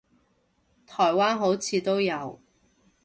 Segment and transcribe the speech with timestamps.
[0.87, 2.41] 台灣好似都有